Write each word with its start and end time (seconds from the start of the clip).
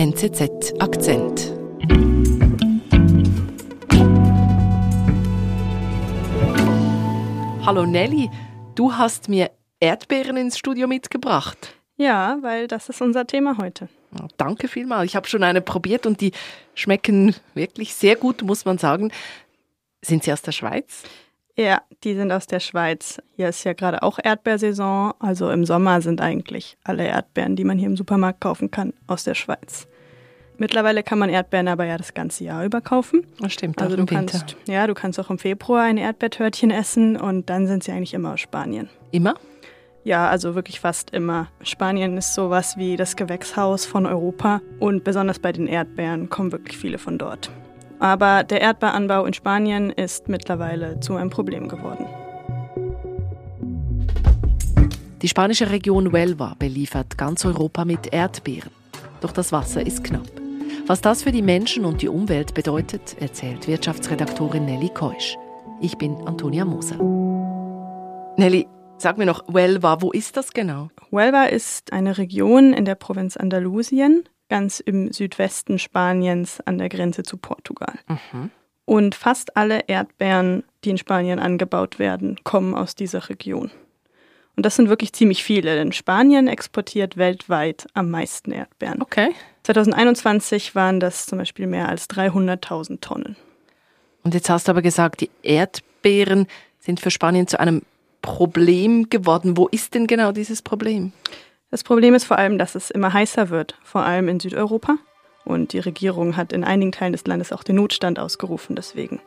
NZZ 0.00 0.74
Akzent. 0.78 1.52
Hallo 7.66 7.84
Nelly, 7.84 8.30
du 8.76 8.92
hast 8.92 9.28
mir 9.28 9.50
Erdbeeren 9.80 10.36
ins 10.36 10.56
Studio 10.56 10.86
mitgebracht. 10.86 11.74
Ja, 11.96 12.38
weil 12.42 12.68
das 12.68 12.88
ist 12.88 13.02
unser 13.02 13.26
Thema 13.26 13.58
heute. 13.58 13.88
Oh, 14.14 14.28
danke 14.36 14.68
vielmals. 14.68 15.06
Ich 15.06 15.16
habe 15.16 15.26
schon 15.26 15.42
eine 15.42 15.60
probiert 15.60 16.06
und 16.06 16.20
die 16.20 16.30
schmecken 16.76 17.34
wirklich 17.54 17.92
sehr 17.92 18.14
gut, 18.14 18.42
muss 18.42 18.64
man 18.64 18.78
sagen. 18.78 19.10
Sind 20.00 20.22
sie 20.22 20.32
aus 20.32 20.42
der 20.42 20.52
Schweiz? 20.52 21.02
Ja, 21.58 21.82
die 22.04 22.14
sind 22.14 22.30
aus 22.30 22.46
der 22.46 22.60
Schweiz. 22.60 23.20
Hier 23.34 23.48
ist 23.48 23.64
ja 23.64 23.72
gerade 23.72 24.04
auch 24.04 24.20
Erdbeersaison. 24.22 25.12
Also 25.18 25.50
im 25.50 25.64
Sommer 25.64 26.00
sind 26.00 26.20
eigentlich 26.20 26.78
alle 26.84 27.04
Erdbeeren, 27.04 27.56
die 27.56 27.64
man 27.64 27.78
hier 27.78 27.88
im 27.88 27.96
Supermarkt 27.96 28.40
kaufen 28.40 28.70
kann, 28.70 28.92
aus 29.08 29.24
der 29.24 29.34
Schweiz. 29.34 29.88
Mittlerweile 30.56 31.02
kann 31.02 31.18
man 31.18 31.30
Erdbeeren 31.30 31.66
aber 31.66 31.84
ja 31.84 31.98
das 31.98 32.14
ganze 32.14 32.44
Jahr 32.44 32.64
über 32.64 32.80
kaufen. 32.80 33.26
Das 33.40 33.52
stimmt, 33.52 33.82
also 33.82 33.94
auch 33.94 33.96
du 33.96 34.02
im 34.02 34.06
kannst, 34.06 34.56
Winter. 34.56 34.72
ja, 34.72 34.86
du 34.86 34.94
kannst 34.94 35.18
auch 35.18 35.30
im 35.30 35.38
Februar 35.38 35.82
ein 35.82 35.98
Erdbeertörtchen 35.98 36.70
essen 36.70 37.16
und 37.16 37.50
dann 37.50 37.66
sind 37.66 37.82
sie 37.82 37.90
eigentlich 37.90 38.14
immer 38.14 38.34
aus 38.34 38.40
Spanien. 38.40 38.88
Immer? 39.10 39.34
Ja, 40.04 40.28
also 40.28 40.54
wirklich 40.54 40.78
fast 40.78 41.10
immer. 41.10 41.48
Spanien 41.62 42.16
ist 42.16 42.34
sowas 42.34 42.76
wie 42.76 42.96
das 42.96 43.16
Gewächshaus 43.16 43.84
von 43.84 44.06
Europa 44.06 44.60
und 44.78 45.02
besonders 45.02 45.40
bei 45.40 45.50
den 45.50 45.66
Erdbeeren 45.66 46.30
kommen 46.30 46.52
wirklich 46.52 46.78
viele 46.78 46.98
von 46.98 47.18
dort. 47.18 47.50
Aber 48.00 48.44
der 48.44 48.60
Erdbeeranbau 48.60 49.24
in 49.24 49.32
Spanien 49.32 49.90
ist 49.90 50.28
mittlerweile 50.28 51.00
zu 51.00 51.16
einem 51.16 51.30
Problem 51.30 51.68
geworden. 51.68 52.06
Die 55.22 55.28
spanische 55.28 55.70
Region 55.70 56.12
Huelva 56.12 56.54
beliefert 56.58 57.18
ganz 57.18 57.44
Europa 57.44 57.84
mit 57.84 58.12
Erdbeeren. 58.12 58.70
Doch 59.20 59.32
das 59.32 59.50
Wasser 59.50 59.84
ist 59.84 60.04
knapp. 60.04 60.30
Was 60.86 61.00
das 61.00 61.24
für 61.24 61.32
die 61.32 61.42
Menschen 61.42 61.84
und 61.84 62.02
die 62.02 62.08
Umwelt 62.08 62.54
bedeutet, 62.54 63.16
erzählt 63.20 63.66
Wirtschaftsredaktorin 63.66 64.64
Nelly 64.64 64.90
Keusch. 64.90 65.36
Ich 65.80 65.98
bin 65.98 66.16
Antonia 66.26 66.64
Moser. 66.64 66.96
Nelly, 68.36 68.68
sag 68.96 69.18
mir 69.18 69.26
noch, 69.26 69.46
Huelva, 69.48 70.00
wo 70.00 70.12
ist 70.12 70.36
das 70.36 70.52
genau? 70.52 70.88
Huelva 71.10 71.44
ist 71.44 71.92
eine 71.92 72.16
Region 72.16 72.72
in 72.72 72.84
der 72.84 72.94
Provinz 72.94 73.36
Andalusien, 73.36 74.22
ganz 74.48 74.80
im 74.80 75.12
Südwesten 75.12 75.78
Spaniens 75.78 76.60
an 76.64 76.78
der 76.78 76.88
Grenze 76.88 77.22
zu 77.22 77.36
Portugal. 77.36 77.94
Mhm. 78.08 78.50
Und 78.84 79.14
fast 79.14 79.56
alle 79.56 79.80
Erdbeeren, 79.86 80.64
die 80.84 80.90
in 80.90 80.98
Spanien 80.98 81.38
angebaut 81.38 81.98
werden, 81.98 82.38
kommen 82.44 82.74
aus 82.74 82.94
dieser 82.94 83.28
Region. 83.28 83.70
Und 84.56 84.66
das 84.66 84.74
sind 84.74 84.88
wirklich 84.88 85.12
ziemlich 85.12 85.44
viele, 85.44 85.76
denn 85.76 85.92
Spanien 85.92 86.48
exportiert 86.48 87.16
weltweit 87.16 87.86
am 87.94 88.10
meisten 88.10 88.50
Erdbeeren. 88.50 89.00
Okay. 89.02 89.28
2021 89.62 90.74
waren 90.74 90.98
das 90.98 91.26
zum 91.26 91.38
Beispiel 91.38 91.66
mehr 91.66 91.88
als 91.88 92.08
300.000 92.10 93.00
Tonnen. 93.00 93.36
Und 94.24 94.34
jetzt 94.34 94.50
hast 94.50 94.66
du 94.66 94.72
aber 94.72 94.82
gesagt, 94.82 95.20
die 95.20 95.30
Erdbeeren 95.42 96.48
sind 96.80 96.98
für 96.98 97.10
Spanien 97.10 97.46
zu 97.46 97.60
einem 97.60 97.82
Problem 98.22 99.10
geworden. 99.10 99.56
Wo 99.56 99.68
ist 99.68 99.94
denn 99.94 100.06
genau 100.06 100.32
dieses 100.32 100.62
Problem? 100.62 101.12
Das 101.70 101.84
Problem 101.84 102.14
ist 102.14 102.24
vor 102.24 102.38
allem, 102.38 102.58
dass 102.58 102.74
es 102.74 102.90
immer 102.90 103.12
heißer 103.12 103.50
wird, 103.50 103.78
vor 103.82 104.02
allem 104.02 104.28
in 104.28 104.40
Südeuropa. 104.40 104.96
Und 105.44 105.72
die 105.72 105.78
Regierung 105.78 106.36
hat 106.36 106.52
in 106.52 106.64
einigen 106.64 106.92
Teilen 106.92 107.12
des 107.12 107.26
Landes 107.26 107.52
auch 107.52 107.62
den 107.62 107.76
Notstand 107.76 108.18
ausgerufen 108.18 108.76
deswegen. 108.76 109.20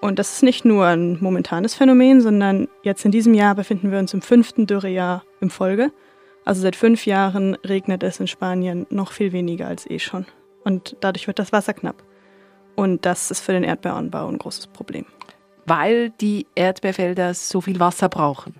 Und 0.00 0.18
das 0.18 0.32
ist 0.32 0.42
nicht 0.42 0.64
nur 0.64 0.86
ein 0.86 1.18
momentanes 1.20 1.74
Phänomen, 1.74 2.20
sondern 2.20 2.68
jetzt 2.82 3.04
in 3.04 3.10
diesem 3.10 3.34
Jahr 3.34 3.54
befinden 3.54 3.90
wir 3.90 3.98
uns 3.98 4.14
im 4.14 4.22
fünften 4.22 4.66
Dürrejahr 4.66 5.24
in 5.40 5.50
Folge. 5.50 5.92
Also 6.44 6.62
seit 6.62 6.74
fünf 6.74 7.06
Jahren 7.06 7.54
regnet 7.56 8.02
es 8.02 8.18
in 8.18 8.26
Spanien 8.26 8.86
noch 8.90 9.12
viel 9.12 9.32
weniger 9.32 9.66
als 9.66 9.88
eh 9.88 9.98
schon. 9.98 10.26
Und 10.64 10.96
dadurch 11.00 11.26
wird 11.26 11.38
das 11.38 11.52
Wasser 11.52 11.74
knapp. 11.74 12.02
Und 12.76 13.04
das 13.04 13.30
ist 13.30 13.40
für 13.40 13.52
den 13.52 13.64
Erdbeeranbau 13.64 14.26
ein 14.26 14.38
großes 14.38 14.68
Problem. 14.68 15.04
Weil 15.66 16.10
die 16.10 16.46
Erdbeerfelder 16.54 17.34
so 17.34 17.60
viel 17.60 17.78
Wasser 17.78 18.08
brauchen. 18.08 18.54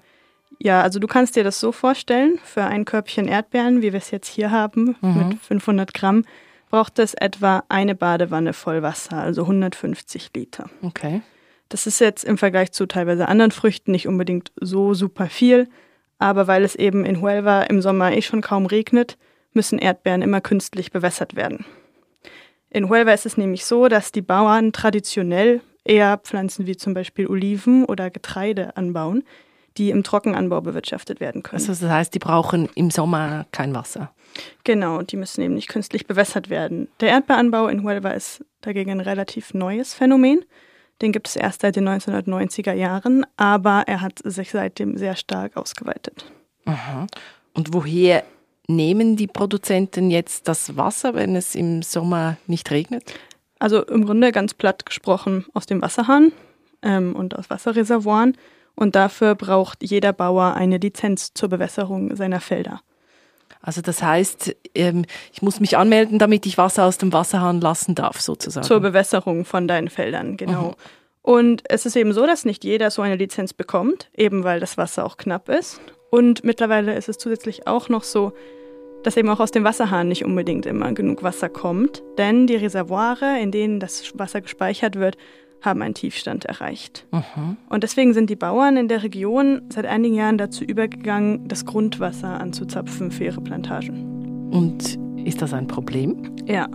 Ja, 0.62 0.82
also 0.82 0.98
du 0.98 1.06
kannst 1.06 1.36
dir 1.36 1.44
das 1.44 1.58
so 1.58 1.72
vorstellen, 1.72 2.38
für 2.44 2.64
ein 2.64 2.84
Körbchen 2.84 3.26
Erdbeeren, 3.28 3.80
wie 3.82 3.92
wir 3.92 3.98
es 3.98 4.10
jetzt 4.10 4.28
hier 4.28 4.50
haben, 4.50 4.96
Mhm. 5.00 5.28
mit 5.28 5.38
500 5.38 5.94
Gramm, 5.94 6.24
braucht 6.70 6.98
es 6.98 7.14
etwa 7.14 7.64
eine 7.68 7.94
Badewanne 7.94 8.52
voll 8.52 8.82
Wasser, 8.82 9.16
also 9.16 9.46
150 9.46 10.30
Liter. 10.36 10.68
Okay. 10.82 11.22
Das 11.70 11.86
ist 11.86 11.98
jetzt 12.00 12.24
im 12.24 12.36
Vergleich 12.36 12.72
zu 12.72 12.86
teilweise 12.86 13.26
anderen 13.28 13.52
Früchten 13.52 13.90
nicht 13.92 14.06
unbedingt 14.06 14.52
so 14.60 14.92
super 14.92 15.26
viel, 15.26 15.68
aber 16.18 16.46
weil 16.46 16.62
es 16.64 16.74
eben 16.76 17.04
in 17.06 17.22
Huelva 17.22 17.62
im 17.62 17.80
Sommer 17.80 18.12
eh 18.12 18.22
schon 18.22 18.40
kaum 18.42 18.66
regnet, 18.66 19.16
müssen 19.52 19.78
Erdbeeren 19.78 20.20
immer 20.22 20.40
künstlich 20.40 20.92
bewässert 20.92 21.34
werden. 21.36 21.64
In 22.68 22.88
Huelva 22.88 23.12
ist 23.12 23.26
es 23.26 23.36
nämlich 23.36 23.64
so, 23.64 23.88
dass 23.88 24.12
die 24.12 24.22
Bauern 24.22 24.72
traditionell 24.72 25.60
eher 25.84 26.18
Pflanzen 26.18 26.66
wie 26.66 26.76
zum 26.76 26.92
Beispiel 26.94 27.26
Oliven 27.26 27.84
oder 27.84 28.10
Getreide 28.10 28.76
anbauen, 28.76 29.24
die 29.76 29.90
im 29.90 30.02
Trockenanbau 30.02 30.60
bewirtschaftet 30.60 31.20
werden 31.20 31.42
können. 31.42 31.60
Also 31.60 31.72
das 31.72 31.90
heißt, 31.90 32.14
die 32.14 32.18
brauchen 32.18 32.68
im 32.74 32.90
Sommer 32.90 33.46
kein 33.52 33.74
Wasser. 33.74 34.12
Genau, 34.64 35.02
die 35.02 35.16
müssen 35.16 35.42
eben 35.42 35.54
nicht 35.54 35.68
künstlich 35.68 36.06
bewässert 36.06 36.50
werden. 36.50 36.88
Der 37.00 37.10
Erdbeeranbau 37.10 37.68
in 37.68 37.82
Huelva 37.82 38.10
ist 38.10 38.44
dagegen 38.60 38.90
ein 38.90 39.00
relativ 39.00 39.54
neues 39.54 39.94
Phänomen. 39.94 40.44
Den 41.02 41.12
gibt 41.12 41.28
es 41.28 41.36
erst 41.36 41.62
seit 41.62 41.76
den 41.76 41.88
1990er 41.88 42.72
Jahren, 42.72 43.24
aber 43.36 43.84
er 43.86 44.00
hat 44.00 44.20
sich 44.22 44.50
seitdem 44.50 44.98
sehr 44.98 45.16
stark 45.16 45.56
ausgeweitet. 45.56 46.30
Aha. 46.66 47.06
Und 47.54 47.72
woher 47.72 48.22
nehmen 48.68 49.16
die 49.16 49.26
Produzenten 49.26 50.10
jetzt 50.10 50.46
das 50.46 50.76
Wasser, 50.76 51.14
wenn 51.14 51.34
es 51.36 51.54
im 51.54 51.82
Sommer 51.82 52.36
nicht 52.46 52.70
regnet? 52.70 53.14
Also 53.58 53.82
im 53.84 54.06
Grunde 54.06 54.32
ganz 54.32 54.54
platt 54.54 54.86
gesprochen 54.86 55.46
aus 55.52 55.66
dem 55.66 55.82
Wasserhahn 55.82 56.32
ähm, 56.82 57.16
und 57.16 57.38
aus 57.38 57.50
Wasserreservoiren. 57.50 58.36
Und 58.80 58.96
dafür 58.96 59.34
braucht 59.34 59.82
jeder 59.82 60.14
Bauer 60.14 60.54
eine 60.54 60.78
Lizenz 60.78 61.34
zur 61.34 61.50
Bewässerung 61.50 62.16
seiner 62.16 62.40
Felder. 62.40 62.80
Also 63.60 63.82
das 63.82 64.02
heißt, 64.02 64.56
ähm, 64.74 65.04
ich 65.34 65.42
muss 65.42 65.60
mich 65.60 65.76
anmelden, 65.76 66.18
damit 66.18 66.46
ich 66.46 66.56
Wasser 66.56 66.86
aus 66.86 66.96
dem 66.96 67.12
Wasserhahn 67.12 67.60
lassen 67.60 67.94
darf, 67.94 68.22
sozusagen. 68.22 68.66
Zur 68.66 68.80
Bewässerung 68.80 69.44
von 69.44 69.68
deinen 69.68 69.90
Feldern, 69.90 70.38
genau. 70.38 70.76
Und 71.20 71.62
es 71.68 71.84
ist 71.84 71.94
eben 71.94 72.14
so, 72.14 72.26
dass 72.26 72.46
nicht 72.46 72.64
jeder 72.64 72.90
so 72.90 73.02
eine 73.02 73.16
Lizenz 73.16 73.52
bekommt, 73.52 74.08
eben 74.16 74.44
weil 74.44 74.60
das 74.60 74.78
Wasser 74.78 75.04
auch 75.04 75.18
knapp 75.18 75.50
ist. 75.50 75.78
Und 76.10 76.42
mittlerweile 76.42 76.94
ist 76.94 77.10
es 77.10 77.18
zusätzlich 77.18 77.66
auch 77.66 77.90
noch 77.90 78.02
so, 78.02 78.32
dass 79.02 79.18
eben 79.18 79.28
auch 79.28 79.40
aus 79.40 79.50
dem 79.50 79.64
Wasserhahn 79.64 80.08
nicht 80.08 80.24
unbedingt 80.24 80.64
immer 80.64 80.92
genug 80.92 81.22
Wasser 81.22 81.50
kommt, 81.50 82.02
denn 82.16 82.46
die 82.46 82.56
Reservoire, 82.56 83.38
in 83.38 83.50
denen 83.50 83.78
das 83.78 84.18
Wasser 84.18 84.40
gespeichert 84.40 84.96
wird, 84.96 85.18
haben 85.62 85.82
einen 85.82 85.94
Tiefstand 85.94 86.44
erreicht. 86.44 87.06
Mhm. 87.12 87.56
Und 87.68 87.82
deswegen 87.82 88.14
sind 88.14 88.30
die 88.30 88.36
Bauern 88.36 88.76
in 88.76 88.88
der 88.88 89.02
Region 89.02 89.62
seit 89.70 89.86
einigen 89.86 90.14
Jahren 90.14 90.38
dazu 90.38 90.64
übergegangen, 90.64 91.46
das 91.48 91.64
Grundwasser 91.66 92.40
anzuzapfen 92.40 93.10
für 93.10 93.24
ihre 93.24 93.40
Plantagen. 93.40 94.50
Und 94.50 94.98
ist 95.24 95.42
das 95.42 95.52
ein 95.52 95.66
Problem? 95.66 96.34
Ja, 96.46 96.68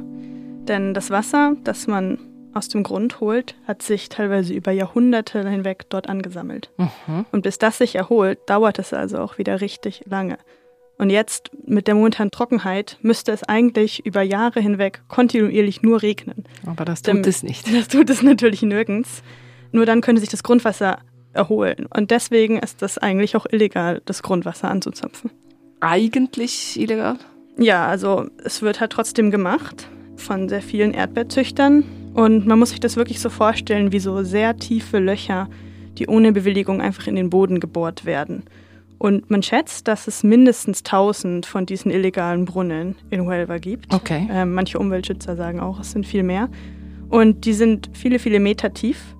denn 0.67 0.93
das 0.93 1.09
Wasser, 1.09 1.55
das 1.63 1.87
man 1.87 2.17
aus 2.53 2.69
dem 2.69 2.83
Grund 2.83 3.19
holt, 3.19 3.55
hat 3.67 3.81
sich 3.81 4.09
teilweise 4.09 4.53
über 4.53 4.71
Jahrhunderte 4.71 5.47
hinweg 5.47 5.89
dort 5.89 6.07
angesammelt. 6.07 6.71
Mhm. 6.77 7.25
Und 7.31 7.41
bis 7.41 7.57
das 7.57 7.77
sich 7.77 7.95
erholt, 7.95 8.39
dauert 8.47 8.79
es 8.79 8.93
also 8.93 9.19
auch 9.19 9.37
wieder 9.37 9.61
richtig 9.61 10.03
lange. 10.05 10.37
Und 10.97 11.09
jetzt 11.09 11.51
mit 11.67 11.87
der 11.87 11.95
momentanen 11.95 12.31
Trockenheit 12.31 12.97
müsste 13.01 13.31
es 13.33 13.43
eigentlich 13.43 14.05
über 14.05 14.21
Jahre 14.21 14.61
hinweg 14.61 15.01
kontinuierlich 15.09 15.81
nur 15.81 16.01
regnen. 16.01 16.45
Aber 16.65 16.85
das 16.85 17.01
tut 17.01 17.15
Dem- 17.15 17.23
es 17.29 17.43
nicht. 17.43 17.67
Das 17.73 17.89
tut 17.89 18.09
es 18.09 18.21
natürlich 18.21 18.61
nirgends. 18.61 19.21
Nur 19.71 19.85
dann 19.85 19.99
könnte 20.01 20.21
sich 20.21 20.29
das 20.29 20.43
Grundwasser 20.43 20.99
erholen. 21.33 21.85
Und 21.93 22.11
deswegen 22.11 22.57
ist 22.59 22.81
das 22.81 22.97
eigentlich 22.97 23.35
auch 23.35 23.45
illegal, 23.51 24.01
das 24.05 24.23
Grundwasser 24.23 24.69
anzuzapfen. 24.69 25.31
Eigentlich 25.81 26.79
illegal? 26.79 27.17
Ja, 27.57 27.87
also 27.87 28.27
es 28.43 28.61
wird 28.61 28.79
halt 28.79 28.91
trotzdem 28.91 29.31
gemacht 29.31 29.89
von 30.15 30.47
sehr 30.47 30.61
vielen 30.61 30.93
Erdbeerzüchtern. 30.93 31.83
Und 32.13 32.47
man 32.47 32.57
muss 32.57 32.69
sich 32.69 32.79
das 32.79 32.95
wirklich 32.95 33.19
so 33.19 33.29
vorstellen, 33.29 33.91
wie 33.91 33.99
so 33.99 34.23
sehr 34.23 34.55
tiefe 34.55 34.99
Löcher, 34.99 35.49
die 35.97 36.07
ohne 36.07 36.31
Bewilligung 36.31 36.81
einfach 36.81 37.07
in 37.07 37.15
den 37.15 37.29
Boden 37.29 37.59
gebohrt 37.59 38.05
werden. 38.05 38.43
Und 38.97 39.29
man 39.29 39.43
schätzt, 39.43 39.87
dass 39.87 40.07
es 40.07 40.23
mindestens 40.23 40.79
1000 40.79 41.45
von 41.45 41.65
diesen 41.65 41.91
illegalen 41.91 42.45
Brunnen 42.45 42.95
in 43.09 43.25
Huelva 43.25 43.57
gibt. 43.57 43.93
Okay. 43.93 44.27
Ähm, 44.31 44.53
manche 44.53 44.79
Umweltschützer 44.79 45.35
sagen 45.35 45.59
auch, 45.59 45.79
es 45.79 45.91
sind 45.91 46.05
viel 46.07 46.23
mehr. 46.23 46.49
Und 47.09 47.45
die 47.45 47.53
sind 47.53 47.89
viele, 47.93 48.19
viele 48.19 48.39
Meter 48.39 48.73
tief, 48.73 49.15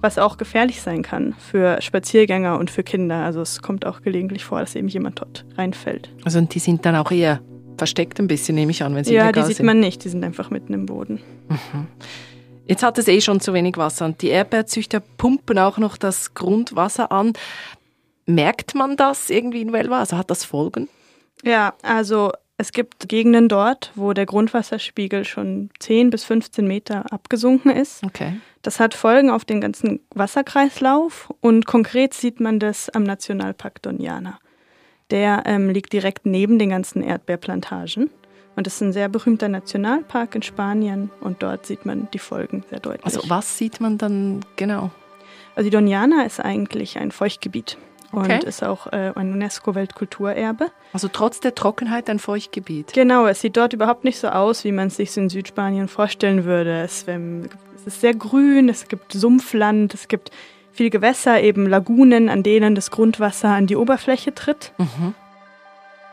was 0.00 0.18
auch 0.18 0.36
gefährlich 0.36 0.80
sein 0.80 1.02
kann 1.02 1.34
für 1.38 1.80
Spaziergänger 1.80 2.58
und 2.58 2.70
für 2.70 2.82
Kinder. 2.82 3.24
Also 3.24 3.40
es 3.40 3.62
kommt 3.62 3.86
auch 3.86 4.02
gelegentlich 4.02 4.44
vor, 4.44 4.60
dass 4.60 4.74
eben 4.74 4.88
jemand 4.88 5.20
dort 5.20 5.46
reinfällt. 5.56 6.10
Also 6.24 6.38
und 6.38 6.54
die 6.54 6.58
sind 6.58 6.84
dann 6.84 6.96
auch 6.96 7.10
eher 7.10 7.40
versteckt 7.78 8.20
ein 8.20 8.26
bisschen, 8.26 8.56
nehme 8.56 8.72
ich 8.72 8.82
an, 8.82 8.94
wenn 8.94 9.04
sie 9.04 9.14
Ja, 9.14 9.22
die 9.22 9.28
illegal 9.28 9.46
sieht 9.46 9.56
sind. 9.58 9.66
man 9.66 9.80
nicht, 9.80 10.04
die 10.04 10.10
sind 10.10 10.22
einfach 10.22 10.50
mitten 10.50 10.74
im 10.74 10.86
Boden. 10.86 11.20
Jetzt 12.66 12.82
hat 12.82 12.98
es 12.98 13.08
eh 13.08 13.20
schon 13.20 13.40
zu 13.40 13.52
wenig 13.54 13.76
Wasser 13.78 14.04
und 14.04 14.20
die 14.22 14.28
Erdbeerzüchter 14.28 15.00
pumpen 15.00 15.58
auch 15.58 15.78
noch 15.78 15.96
das 15.96 16.34
Grundwasser 16.34 17.10
an. 17.10 17.32
Merkt 18.34 18.74
man 18.74 18.96
das 18.96 19.30
irgendwie 19.30 19.62
in 19.62 19.72
Huelva? 19.72 20.00
Also 20.00 20.16
hat 20.16 20.30
das 20.30 20.44
Folgen? 20.44 20.88
Ja, 21.42 21.74
also 21.82 22.32
Es 22.60 22.72
gibt 22.72 23.08
Gegenden 23.08 23.48
dort, 23.48 23.90
wo 23.94 24.12
der 24.12 24.26
Grundwasserspiegel 24.26 25.24
schon 25.24 25.70
10 25.78 26.10
bis 26.10 26.24
15 26.24 26.68
Meter 26.68 27.10
abgesunken 27.10 27.70
ist. 27.70 28.04
Okay. 28.04 28.38
Das 28.60 28.78
hat 28.78 28.92
Folgen 28.92 29.30
auf 29.30 29.46
den 29.46 29.62
ganzen 29.62 30.00
Wasserkreislauf 30.14 31.32
und 31.40 31.64
konkret 31.64 32.12
sieht 32.12 32.38
man 32.38 32.58
das 32.58 32.90
am 32.90 33.02
Nationalpark 33.02 33.78
Doñana. 33.82 34.34
Der 35.10 35.44
ähm, 35.46 35.70
liegt 35.70 35.94
direkt 35.94 36.26
neben 36.26 36.58
den 36.58 36.68
ganzen 36.68 37.02
Erdbeerplantagen. 37.02 38.10
Und 38.56 38.66
es 38.66 38.74
ist 38.74 38.82
ein 38.82 38.92
sehr 38.92 39.08
berühmter 39.08 39.48
Nationalpark 39.48 40.34
in 40.34 40.42
Spanien 40.42 41.10
und 41.22 41.42
dort 41.42 41.64
sieht 41.64 41.86
man 41.86 42.08
die 42.12 42.18
Folgen 42.18 42.62
sehr 42.68 42.80
deutlich. 42.80 43.06
Also 43.06 43.22
was 43.30 43.56
sieht 43.56 43.80
man 43.80 43.96
dann 43.96 44.44
genau? 44.56 44.90
Also 45.54 45.70
die 45.70 45.74
Doñana 45.74 46.26
ist 46.26 46.40
eigentlich 46.40 46.98
ein 46.98 47.10
Feuchtgebiet 47.10 47.78
Okay. 48.12 48.34
und 48.34 48.44
ist 48.44 48.64
auch 48.64 48.88
äh, 48.88 49.12
ein 49.14 49.32
UNESCO-Weltkulturerbe. 49.32 50.66
Also 50.92 51.08
trotz 51.08 51.40
der 51.40 51.54
Trockenheit 51.54 52.10
ein 52.10 52.18
Feuchtgebiet. 52.18 52.92
Genau, 52.92 53.26
es 53.26 53.40
sieht 53.40 53.56
dort 53.56 53.72
überhaupt 53.72 54.04
nicht 54.04 54.18
so 54.18 54.28
aus, 54.28 54.64
wie 54.64 54.72
man 54.72 54.88
es 54.88 54.96
sich 54.96 55.16
in 55.16 55.28
Südspanien 55.28 55.86
vorstellen 55.86 56.44
würde. 56.44 56.80
Es, 56.80 57.06
ähm, 57.06 57.48
es 57.76 57.86
ist 57.86 58.00
sehr 58.00 58.14
grün, 58.14 58.68
es 58.68 58.88
gibt 58.88 59.12
Sumpfland, 59.12 59.94
es 59.94 60.08
gibt 60.08 60.30
viel 60.72 60.90
Gewässer, 60.90 61.40
eben 61.40 61.66
Lagunen, 61.68 62.28
an 62.28 62.42
denen 62.42 62.74
das 62.74 62.90
Grundwasser 62.90 63.50
an 63.50 63.66
die 63.66 63.76
Oberfläche 63.76 64.34
tritt. 64.34 64.72
Mhm. 64.78 65.14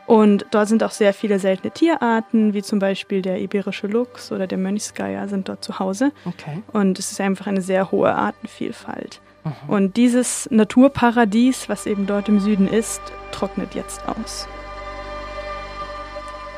Und 0.05 0.45
dort 0.51 0.69
sind 0.69 0.83
auch 0.83 0.91
sehr 0.91 1.13
viele 1.13 1.37
seltene 1.37 1.71
Tierarten, 1.71 2.53
wie 2.53 2.63
zum 2.63 2.79
Beispiel 2.79 3.21
der 3.21 3.41
iberische 3.41 3.87
Luchs 3.87 4.31
oder 4.31 4.47
der 4.47 4.57
Mönchsgeier 4.57 5.27
sind 5.27 5.49
dort 5.49 5.65
zu 5.65 5.79
Hause. 5.79 6.13
Okay. 6.23 6.63
Und 6.71 6.97
es 6.97 7.11
ist 7.11 7.19
einfach 7.19 7.47
eine 7.47 7.61
sehr 7.61 7.91
hohe 7.91 8.13
Artenvielfalt. 8.15 9.19
Und 9.67 9.97
dieses 9.97 10.47
Naturparadies, 10.51 11.69
was 11.69 11.85
eben 11.85 12.07
dort 12.07 12.29
im 12.29 12.39
Süden 12.39 12.67
ist, 12.67 13.01
trocknet 13.31 13.75
jetzt 13.75 14.01
aus. 14.07 14.47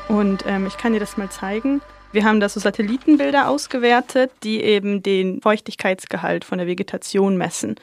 Und 0.08 0.44
ähm, 0.46 0.66
ich 0.66 0.76
kann 0.76 0.92
dir 0.92 1.00
das 1.00 1.16
mal 1.16 1.30
zeigen. 1.30 1.80
Wir 2.12 2.24
haben 2.24 2.40
da 2.40 2.48
so 2.48 2.58
Satellitenbilder 2.58 3.48
ausgewertet, 3.48 4.32
die 4.42 4.60
eben 4.60 5.02
den 5.02 5.40
Feuchtigkeitsgehalt 5.40 6.44
von 6.44 6.58
der 6.58 6.66
Vegetation 6.66 7.36
messen. 7.36 7.76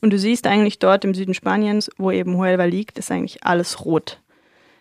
Und 0.00 0.12
du 0.12 0.18
siehst 0.18 0.46
eigentlich 0.46 0.78
dort 0.78 1.04
im 1.04 1.14
Süden 1.14 1.34
Spaniens, 1.34 1.90
wo 1.96 2.10
eben 2.10 2.36
Huelva 2.36 2.64
liegt, 2.64 2.98
ist 2.98 3.10
eigentlich 3.10 3.44
alles 3.44 3.84
rot. 3.84 4.20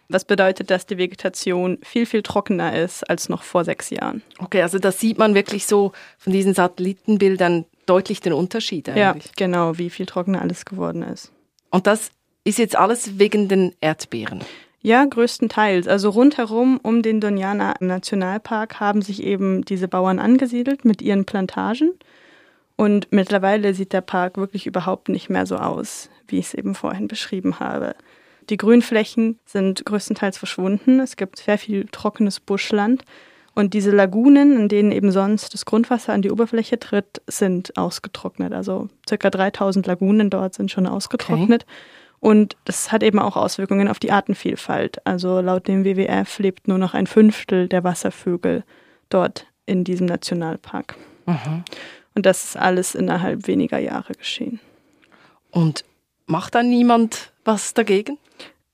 Was 0.10 0.26
bedeutet, 0.26 0.72
dass 0.72 0.86
die 0.86 0.98
Vegetation 0.98 1.80
viel, 1.84 2.06
viel 2.06 2.24
trockener 2.24 2.76
ist 2.80 3.08
als 3.10 3.30
noch 3.30 3.44
vor 3.44 3.66
sechs 3.66 3.90
Jahren. 3.90 4.24
Okay, 4.40 4.62
also 4.62 4.80
da 4.80 4.92
sieht 4.92 5.18
man 5.18 5.36
wirklich 5.36 5.66
so 5.66 5.92
von 6.18 6.34
diesen 6.34 6.54
Satellitenbildern 6.54 7.66
deutlich 7.88 8.22
den 8.22 8.34
Unterschied 8.34 8.90
eigentlich. 8.90 9.26
Ja, 9.26 9.32
genau, 9.36 9.78
wie 9.78 9.90
viel 9.90 10.06
trockener 10.06 10.42
alles 10.42 10.66
geworden 10.66 11.02
ist. 11.02 11.32
Und 11.72 11.88
das 11.88 12.12
ist 12.44 12.60
jetzt 12.60 12.78
alles 12.78 13.18
wegen 13.20 13.48
den 13.48 13.74
Erdbeeren. 13.82 14.42
Ja, 14.82 15.04
größtenteils. 15.04 15.88
Also 15.88 16.12
rundherum 16.12 16.80
um 16.82 17.02
den 17.02 17.22
Doñana 17.22 17.74
Nationalpark 17.84 18.80
haben 18.80 19.02
sich 19.02 19.24
eben 19.24 19.66
diese 19.66 19.88
Bauern 19.88 20.20
angesiedelt 20.20 20.86
mit 20.86 21.02
ihren 21.02 21.26
Plantagen. 21.26 21.92
Und 22.78 23.08
mittlerweile 23.12 23.74
sieht 23.74 23.92
der 23.92 24.02
Park 24.02 24.38
wirklich 24.38 24.68
überhaupt 24.68 25.10
nicht 25.10 25.30
mehr 25.30 25.46
so 25.46 25.58
aus, 25.58 26.10
wie 26.28 26.38
ich 26.38 26.46
es 26.48 26.54
eben 26.54 26.76
vorhin 26.76 27.08
beschrieben 27.08 27.60
habe. 27.60 27.96
Die 28.50 28.58
Grünflächen 28.58 29.40
sind 29.46 29.84
größtenteils 29.86 30.38
verschwunden. 30.38 31.00
Es 31.00 31.18
gibt 31.18 31.40
sehr 31.40 31.58
viel 31.58 31.88
trockenes 31.92 32.40
Buschland. 32.40 33.04
Und 33.58 33.74
diese 33.74 33.90
Lagunen, 33.90 34.56
in 34.56 34.70
denen 34.70 34.92
eben 34.92 35.12
sonst 35.12 35.52
das 35.56 35.66
Grundwasser 35.66 36.14
an 36.14 36.22
die 36.22 36.30
Oberfläche 36.30 36.78
tritt, 36.78 37.24
sind 37.26 37.76
ausgetrocknet. 37.76 38.54
Also 38.54 38.88
circa 39.10 39.32
3000 39.32 39.88
Lagunen 39.88 40.30
dort 40.30 40.54
sind 40.54 40.70
schon 40.70 40.86
ausgetrocknet. 40.86 41.66
Und 42.20 42.56
das 42.66 42.92
hat 42.92 43.02
eben 43.02 43.18
auch 43.18 43.36
Auswirkungen 43.36 43.88
auf 43.88 43.98
die 43.98 44.12
Artenvielfalt. 44.12 45.04
Also 45.08 45.42
laut 45.42 45.68
dem 45.68 45.86
WWF 45.86 46.38
lebt 46.38 46.68
nur 46.68 46.78
noch 46.78 46.94
ein 46.94 47.08
Fünftel 47.08 47.68
der 47.68 47.84
Wasservögel 47.84 48.64
dort 49.10 49.48
in 49.66 49.84
diesem 49.84 50.06
Nationalpark. 50.06 50.96
Mhm. 51.26 51.64
Und 52.14 52.28
das 52.28 52.44
ist 52.44 52.58
alles 52.58 52.94
innerhalb 52.94 53.48
weniger 53.48 53.80
Jahre 53.80 54.14
geschehen. 54.14 54.60
Und 55.50 55.84
macht 56.28 56.54
da 56.54 56.62
niemand 56.62 57.32
was 57.44 57.74
dagegen? 57.74 58.20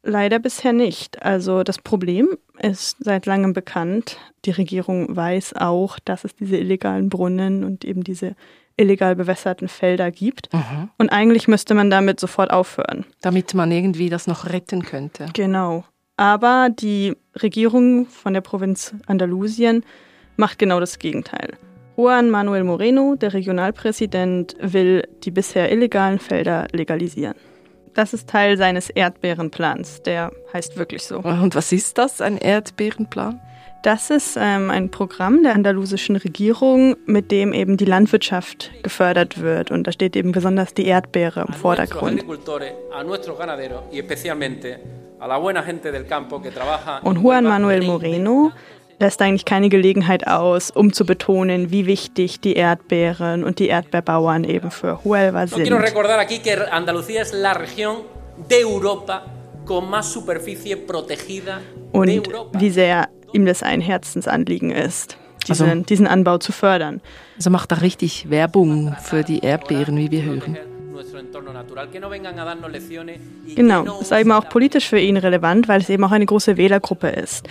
Leider 0.04 0.40
bisher 0.40 0.74
nicht. 0.74 1.24
Also 1.24 1.64
das 1.64 1.80
Problem 1.80 2.28
ist 2.60 2.98
seit 3.00 3.26
langem 3.26 3.54
bekannt. 3.54 4.18
Die 4.44 4.52
Regierung 4.52 5.16
weiß 5.16 5.54
auch, 5.56 5.98
dass 6.00 6.26
es 6.26 6.36
diese 6.36 6.58
illegalen 6.58 7.10
Brunnen 7.10 7.64
und 7.64 7.86
eben 7.86 8.04
diese 8.04 8.36
illegal 8.76 9.16
bewässerten 9.16 9.70
Felder 9.70 10.12
gibt. 10.12 10.52
Mhm. 10.54 10.90
Und 10.98 11.10
eigentlich 11.10 11.48
müsste 11.48 11.74
man 11.74 11.90
damit 11.90 12.20
sofort 12.20 12.52
aufhören. 12.52 13.06
Damit 13.22 13.54
man 13.54 13.72
irgendwie 13.72 14.10
das 14.10 14.28
noch 14.28 14.50
retten 14.50 14.84
könnte. 14.84 15.28
Genau. 15.34 15.86
Aber 16.18 16.70
die 16.70 17.16
Regierung 17.42 18.06
von 18.08 18.34
der 18.34 18.42
Provinz 18.42 18.94
Andalusien 19.08 19.86
macht 20.36 20.60
genau 20.60 20.80
das 20.80 21.00
Gegenteil. 21.00 21.58
Juan 21.96 22.30
Manuel 22.30 22.64
Moreno, 22.64 23.16
der 23.16 23.34
Regionalpräsident, 23.34 24.56
will 24.60 25.08
die 25.24 25.32
bisher 25.32 25.72
illegalen 25.72 26.20
Felder 26.20 26.68
legalisieren. 26.72 27.36
Das 27.94 28.14
ist 28.14 28.30
Teil 28.30 28.58
seines 28.58 28.90
Erdbeerenplans. 28.90 30.02
Der 30.04 30.32
heißt 30.54 30.78
wirklich 30.78 31.04
so. 31.04 31.20
Und 31.20 31.56
was 31.56 31.72
ist 31.72 31.98
das, 31.98 32.22
ein 32.22 32.38
Erdbeerenplan? 32.38 33.40
Das 33.84 34.10
ist 34.10 34.38
ähm, 34.40 34.72
ein 34.72 34.90
Programm 34.92 35.44
der 35.44 35.54
andalusischen 35.54 36.16
Regierung, 36.16 36.96
mit 37.06 37.32
dem 37.32 37.52
eben 37.52 37.76
die 37.76 37.84
Landwirtschaft 37.84 38.72
gefördert 38.82 39.42
wird. 39.42 39.72
Und 39.72 39.86
da 39.86 39.92
steht 39.92 40.16
eben 40.16 40.32
besonders 40.32 40.74
die 40.74 40.86
Erdbeere 40.86 41.46
im 41.46 41.54
Vordergrund. 41.54 42.24
Und 47.04 47.22
Juan 47.22 47.44
Manuel 47.44 47.82
Moreno 47.84 48.52
lässt 49.04 49.22
eigentlich 49.22 49.46
keine 49.46 49.70
Gelegenheit 49.70 50.26
aus, 50.28 50.72
um 50.72 50.94
zu 50.94 51.06
betonen, 51.06 51.72
wie 51.72 51.86
wichtig 51.86 52.40
die 52.40 52.54
Erdbeeren 52.54 53.44
und 53.44 53.60
die 53.60 53.68
Erdbeerbauern 53.68 54.44
eben 54.46 54.72
für 54.72 55.04
Huelva 55.04 55.46
sind. 55.46 55.64
Quiero 55.68 55.78
recordar 55.78 56.20
aquí 56.20 56.40
que 56.40 56.54
Andalucía 56.72 57.22
es 57.22 57.34
la 57.34 57.54
región 57.54 57.98
de 58.50 58.66
Europa 58.66 59.26
con 59.66 59.90
más 59.90 60.12
superficie 60.12 60.78
protegida 60.78 61.60
de 61.94 62.20
Und 62.20 62.30
wie 62.60 62.70
sehr 62.70 63.10
ihm 63.34 63.46
das 63.46 63.62
ein 63.62 63.82
Herzensanliegen 63.82 64.72
ist, 64.72 65.18
diesen, 65.48 65.70
Also- 65.70 65.84
diesen 65.84 66.08
Anbau 66.08 66.38
zu 66.38 66.52
fördern. 66.52 67.02
Also 67.36 67.50
macht 67.50 67.72
da 67.72 67.76
richtig 67.76 68.30
Werbung 68.30 68.96
für 69.04 69.24
die 69.24 69.40
Erdbeeren, 69.40 69.98
wie 69.98 70.10
wir 70.12 70.24
hören. 70.24 70.58
Genau, 73.56 74.00
ist 74.00 74.12
eben 74.12 74.32
auch 74.32 74.48
politisch 74.50 74.88
für 74.88 75.00
ihn 75.00 75.18
relevant, 75.18 75.68
weil 75.68 75.82
es 75.82 75.90
eben 75.90 76.04
auch 76.06 76.12
eine 76.12 76.26
große 76.26 76.56
Wählergruppe 76.56 77.10
ist. 77.10 77.46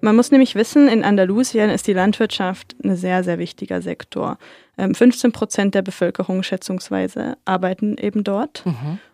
Man 0.00 0.16
muss 0.16 0.30
nämlich 0.30 0.54
wissen, 0.54 0.88
in 0.88 1.04
Andalusien 1.04 1.70
ist 1.70 1.86
die 1.86 1.92
Landwirtschaft 1.92 2.76
ein 2.84 2.96
sehr, 2.96 3.24
sehr 3.24 3.38
wichtiger 3.38 3.82
Sektor. 3.82 4.38
Ähm, 4.78 4.94
15 4.94 5.32
Prozent 5.32 5.74
der 5.74 5.82
Bevölkerung 5.82 6.42
schätzungsweise 6.42 7.36
arbeiten 7.44 7.96
eben 7.98 8.22
dort. 8.22 8.64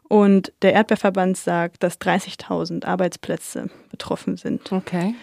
Und 0.08 0.52
der 0.60 0.74
Erdbeerverband 0.74 1.38
sagt, 1.38 1.82
dass 1.82 1.98
30.000 2.00 2.84
Arbeitsplätze 2.84 3.70
betroffen 3.90 4.36
sind. 4.36 4.70
Okay. 4.70 5.14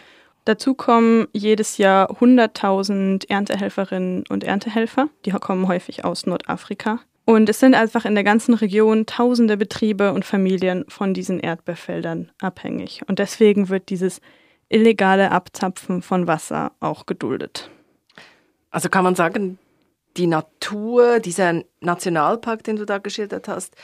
Dazu 0.45 0.73
kommen 0.73 1.27
jedes 1.31 1.77
Jahr 1.77 2.09
100.000 2.09 3.29
Erntehelferinnen 3.29 4.23
und 4.29 4.43
Erntehelfer. 4.43 5.09
Die 5.25 5.31
kommen 5.31 5.67
häufig 5.67 6.05
aus 6.05 6.25
Nordafrika. 6.25 7.01
Und 7.25 7.47
es 7.49 7.59
sind 7.59 7.75
einfach 7.75 8.05
in 8.05 8.15
der 8.15 8.23
ganzen 8.23 8.55
Region 8.55 9.05
tausende 9.05 9.57
Betriebe 9.57 10.13
und 10.13 10.25
Familien 10.25 10.85
von 10.87 11.13
diesen 11.13 11.39
Erdbeerfeldern 11.39 12.31
abhängig. 12.41 13.03
Und 13.05 13.19
deswegen 13.19 13.69
wird 13.69 13.89
dieses 13.89 14.21
illegale 14.69 15.31
Abzapfen 15.31 16.01
von 16.01 16.27
Wasser 16.27 16.71
auch 16.79 17.05
geduldet. 17.05 17.69
Also 18.71 18.89
kann 18.89 19.03
man 19.03 19.15
sagen, 19.15 19.57
die 20.17 20.27
Natur, 20.27 21.19
dieser 21.19 21.63
Nationalpark, 21.81 22.63
den 22.63 22.75
du 22.75 22.85
da 22.85 22.99
geschildert 22.99 23.47
hast, 23.47 23.75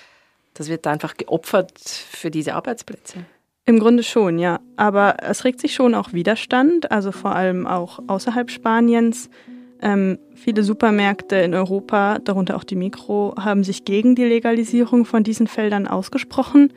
das 0.54 0.70
wird 0.70 0.88
einfach 0.88 1.18
geopfert 1.18 1.80
für 1.80 2.32
diese 2.32 2.56
Arbeitsplätze. 2.56 3.26
Im 3.66 3.80
Grunde 3.80 4.04
schon, 4.04 4.38
ja. 4.38 4.60
Aber 4.78 5.18
es 5.24 5.44
regt 5.44 5.60
sich 5.60 5.74
schon 5.74 5.96
auch 5.96 6.14
Widerstand, 6.14 6.92
also 6.92 7.12
vor 7.12 7.36
allem 7.36 7.66
auch 7.66 8.00
außerhalb 8.08 8.52
Spaniens. 8.52 9.30
Ähm, 9.82 10.20
viele 10.36 10.64
Supermärkte 10.64 11.38
in 11.38 11.54
Europa, 11.54 12.20
darunter 12.20 12.56
auch 12.56 12.64
die 12.64 12.76
Mikro, 12.76 13.36
haben 13.40 13.64
sich 13.64 13.84
gegen 13.84 14.16
die 14.16 14.24
Legalisierung 14.24 15.06
von 15.06 15.24
diesen 15.24 15.48
Feldern 15.48 15.88
ausgesprochen. 15.88 16.72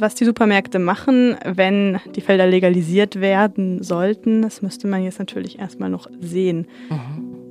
Was 0.00 0.14
die 0.14 0.24
Supermärkte 0.24 0.78
machen, 0.78 1.36
wenn 1.44 1.98
die 2.14 2.20
Felder 2.20 2.46
legalisiert 2.46 3.20
werden 3.20 3.82
sollten, 3.82 4.42
das 4.42 4.62
müsste 4.62 4.86
man 4.86 5.02
jetzt 5.02 5.18
natürlich 5.18 5.58
erstmal 5.58 5.90
noch 5.90 6.08
sehen. 6.20 6.68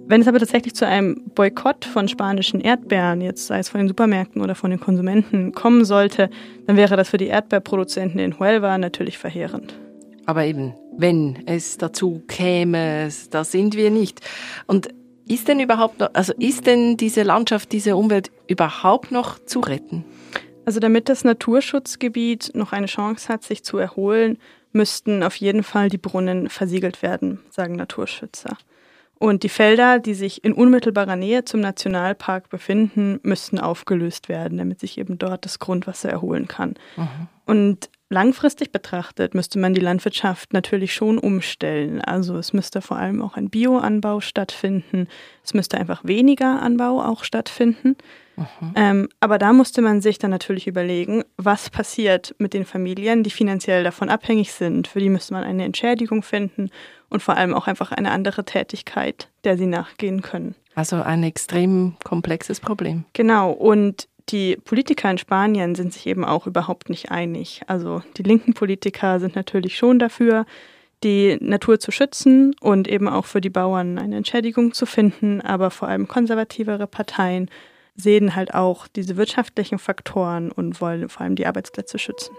Wenn 0.08 0.22
es 0.22 0.28
aber 0.30 0.40
tatsächlich 0.40 0.74
zu 0.74 0.88
einem 0.88 1.22
Boykott 1.36 1.84
von 1.84 2.08
spanischen 2.08 2.62
Erdbeeren, 2.62 3.20
jetzt 3.20 3.48
sei 3.48 3.60
es 3.60 3.68
von 3.68 3.80
den 3.80 3.90
Supermärkten 3.90 4.42
oder 4.42 4.56
von 4.56 4.72
den 4.72 4.80
Konsumenten, 4.80 5.52
kommen 5.52 5.84
sollte, 5.84 6.30
dann 6.66 6.78
wäre 6.78 6.96
das 6.96 7.10
für 7.10 7.18
die 7.18 7.28
Erdbeerproduzenten 7.28 8.20
in 8.20 8.40
Huelva 8.40 8.78
natürlich 8.78 9.18
verheerend. 9.18 9.78
Aber 10.26 10.46
eben, 10.46 10.74
wenn 10.98 11.44
es 11.46 11.78
dazu 11.78 12.22
käme, 12.28 13.10
da 13.32 13.44
sind 13.44 13.76
wir 13.76 13.92
nicht. 13.92 14.22
Und 14.66 14.88
ist 15.28 15.50
denn 15.50 15.60
überhaupt 15.60 16.00
noch, 16.00 16.10
also 16.14 16.34
ist 16.40 16.66
denn 16.68 16.96
diese 16.96 17.24
Landschaft, 17.24 17.74
diese 17.74 17.98
Umwelt 17.98 18.32
überhaupt 18.48 19.12
noch 19.12 19.40
zu 19.40 19.60
retten? 19.60 20.06
Also 20.68 20.82
damit 20.82 21.08
das 21.08 21.24
Naturschutzgebiet 21.24 22.52
noch 22.54 22.74
eine 22.74 22.88
Chance 22.88 23.30
hat, 23.30 23.42
sich 23.42 23.64
zu 23.64 23.78
erholen, 23.78 24.38
müssten 24.74 25.24
auf 25.24 25.38
jeden 25.38 25.64
Fall 25.64 25.88
die 25.88 25.98
Brunnen 25.98 26.50
versiegelt 26.50 27.02
werden, 27.02 27.40
sagen 27.52 27.78
Naturschützer. 27.78 28.58
Und 29.18 29.44
die 29.44 29.50
Felder, 29.50 30.00
die 30.00 30.14
sich 30.14 30.44
in 30.44 30.52
unmittelbarer 30.52 31.16
Nähe 31.16 31.46
zum 31.46 31.62
Nationalpark 31.62 32.50
befinden, 32.50 33.22
müssten 33.24 33.60
aufgelöst 33.60 34.28
werden, 34.28 34.58
damit 34.58 34.82
sich 34.82 34.98
eben 34.98 35.18
dort 35.18 35.46
das 35.46 35.60
Grundwasser 35.60 36.10
erholen 36.10 36.50
kann. 36.50 36.76
Mhm. 36.98 37.30
Und 37.46 37.90
langfristig 38.10 38.72
betrachtet 38.72 39.34
müsste 39.34 39.60
man 39.60 39.74
die 39.74 39.82
Landwirtschaft 39.82 40.54
natürlich 40.54 40.94
schon 40.94 41.18
umstellen. 41.18 42.02
Also 42.02 42.38
es 42.38 42.54
müsste 42.54 42.82
vor 42.82 42.98
allem 42.98 43.22
auch 43.22 43.36
ein 43.36 43.50
Bioanbau 43.50 44.22
stattfinden. 44.22 45.08
Es 45.44 45.54
müsste 45.54 45.78
einfach 45.78 46.04
weniger 46.04 46.62
Anbau 46.62 47.02
auch 47.04 47.24
stattfinden. 47.24 47.96
Mhm. 48.36 48.74
Ähm, 48.76 49.10
aber 49.20 49.38
da 49.40 49.52
musste 49.52 49.82
man 49.82 50.02
sich 50.02 50.20
dann 50.20 50.32
natürlich 50.32 50.68
überlegen, 50.68 51.24
was 51.38 51.70
passiert 51.70 52.36
mit 52.38 52.54
den 52.54 52.66
Familien, 52.66 53.24
die 53.24 53.32
finanziell 53.32 53.84
davon 53.84 54.10
abhängig 54.10 54.54
sind. 54.54 54.88
Für 54.88 55.00
die 55.00 55.10
müsste 55.10 55.34
man 55.34 55.44
eine 55.44 55.66
Entschädigung 55.66 56.24
finden 56.24 56.70
und 57.10 57.24
vor 57.24 57.36
allem 57.36 57.54
auch 57.54 57.68
einfach 57.68 57.92
eine 57.92 58.12
andere 58.12 58.46
Tätigkeit, 58.46 59.30
der 59.44 59.58
sie 59.58 59.66
nachgehen 59.66 60.22
können. 60.22 60.56
Also 60.76 61.02
ein 61.02 61.24
extrem 61.24 61.96
komplexes 62.04 62.60
Problem. 62.60 63.06
Genau. 63.14 63.52
Und 63.52 64.08
die 64.30 64.58
Politiker 64.58 65.10
in 65.10 65.18
Spanien 65.18 65.76
sind 65.76 65.94
sich 65.94 66.06
eben 66.06 66.26
auch 66.26 66.48
überhaupt 66.48 66.90
nicht 66.90 67.12
einig. 67.12 67.62
Also 67.68 68.02
die 68.18 68.24
linken 68.24 68.54
Politiker 68.54 69.20
sind 69.20 69.36
natürlich 69.36 69.78
schon 69.78 70.00
dafür, 70.00 70.46
die 71.04 71.38
Natur 71.40 71.80
zu 71.80 71.92
schützen 71.92 72.56
und 72.60 72.88
eben 72.88 73.08
auch 73.08 73.26
für 73.26 73.42
die 73.42 73.50
Bauern 73.50 73.98
eine 73.98 74.18
Entschädigung 74.18 74.74
zu 74.74 74.86
finden, 74.86 75.42
aber 75.42 75.72
vor 75.72 75.88
allem 75.88 76.08
konservativere 76.08 76.88
Parteien 76.88 77.50
sehen 77.96 78.36
halt 78.36 78.54
auch 78.54 78.88
diese 78.88 79.16
wirtschaftlichen 79.16 79.80
Faktoren 79.80 80.52
und 80.52 80.82
wollen 80.82 81.08
vor 81.10 81.22
allem 81.22 81.36
die 81.36 81.46
Arbeitsplätze 81.46 81.98
schützen. 81.98 82.36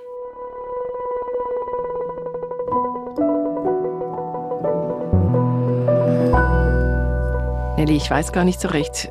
Nelly, 7.76 7.96
ich 7.96 8.10
weiß 8.10 8.32
gar 8.32 8.44
nicht 8.44 8.60
so 8.60 8.68
recht. 8.68 9.10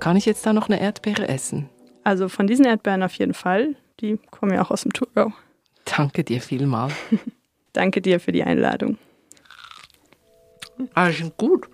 Kann 0.00 0.16
ich 0.16 0.24
jetzt 0.24 0.44
da 0.46 0.52
noch 0.52 0.68
eine 0.68 0.80
Erdbeere 0.80 1.28
essen? 1.28 1.68
Also 2.06 2.28
von 2.28 2.46
diesen 2.46 2.64
Erdbeeren 2.66 3.02
auf 3.02 3.14
jeden 3.14 3.34
Fall. 3.34 3.74
Die 3.98 4.20
kommen 4.30 4.54
ja 4.54 4.62
auch 4.62 4.70
aus 4.70 4.82
dem 4.82 4.92
Thurgau. 4.92 5.32
Danke 5.84 6.22
dir 6.22 6.40
vielmal. 6.40 6.92
Danke 7.72 8.00
dir 8.00 8.20
für 8.20 8.30
die 8.30 8.44
Einladung. 8.44 8.96
Ah, 10.94 11.10
sind 11.10 11.36
gut. 11.36 11.66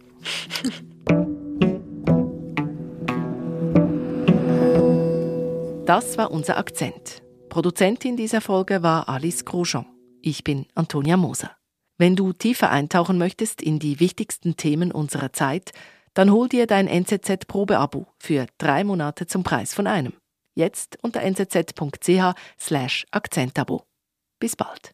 Das 5.84 6.16
war 6.16 6.30
unser 6.30 6.56
Akzent. 6.56 7.22
Produzentin 7.50 8.16
dieser 8.16 8.40
Folge 8.40 8.82
war 8.82 9.10
Alice 9.10 9.44
Grosjean. 9.44 9.84
Ich 10.22 10.44
bin 10.44 10.64
Antonia 10.74 11.18
Moser. 11.18 11.50
Wenn 11.98 12.16
du 12.16 12.32
tiefer 12.32 12.70
eintauchen 12.70 13.18
möchtest 13.18 13.60
in 13.60 13.78
die 13.78 14.00
wichtigsten 14.00 14.56
Themen 14.56 14.92
unserer 14.92 15.34
Zeit, 15.34 15.72
dann 16.14 16.30
hol 16.30 16.48
dir 16.48 16.66
dein 16.66 16.88
NZZ-Probeabo 16.88 18.06
für 18.18 18.46
drei 18.56 18.82
Monate 18.82 19.26
zum 19.26 19.42
Preis 19.42 19.74
von 19.74 19.86
einem. 19.86 20.14
Jetzt 20.54 20.98
unter 21.02 21.22
nzz.ch 21.28 22.34
slash 22.58 23.06
Akzentabo. 23.10 23.84
Bis 24.38 24.56
bald. 24.56 24.92